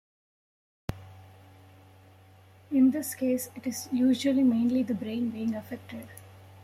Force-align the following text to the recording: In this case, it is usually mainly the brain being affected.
In 2.71 2.89
this 2.89 3.13
case, 3.13 3.51
it 3.55 3.67
is 3.67 3.87
usually 3.91 4.41
mainly 4.41 4.81
the 4.81 4.95
brain 4.95 5.29
being 5.29 5.53
affected. 5.53 6.07